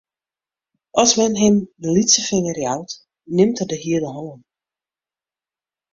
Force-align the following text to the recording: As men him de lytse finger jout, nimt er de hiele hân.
As 1.01 1.11
men 1.19 1.33
him 1.41 1.55
de 1.81 1.89
lytse 1.95 2.21
finger 2.29 2.55
jout, 2.65 2.91
nimt 3.35 3.61
er 3.63 3.67
de 3.73 3.77
hiele 3.85 4.09
hân. 4.17 4.41